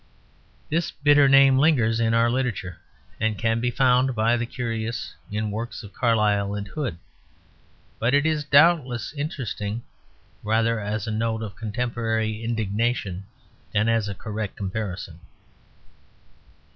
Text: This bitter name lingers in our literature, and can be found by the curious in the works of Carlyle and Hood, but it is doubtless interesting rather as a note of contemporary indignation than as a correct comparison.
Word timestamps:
This 0.67 0.89
bitter 0.89 1.29
name 1.29 1.59
lingers 1.59 1.99
in 1.99 2.15
our 2.15 2.27
literature, 2.27 2.79
and 3.19 3.37
can 3.37 3.59
be 3.61 3.69
found 3.69 4.15
by 4.15 4.35
the 4.35 4.47
curious 4.47 5.13
in 5.31 5.43
the 5.43 5.49
works 5.51 5.83
of 5.83 5.93
Carlyle 5.93 6.55
and 6.55 6.67
Hood, 6.67 6.97
but 7.99 8.15
it 8.15 8.25
is 8.25 8.43
doubtless 8.43 9.13
interesting 9.13 9.83
rather 10.41 10.79
as 10.79 11.05
a 11.05 11.11
note 11.11 11.43
of 11.43 11.55
contemporary 11.55 12.43
indignation 12.43 13.25
than 13.73 13.87
as 13.87 14.09
a 14.09 14.15
correct 14.15 14.55
comparison. 14.55 15.19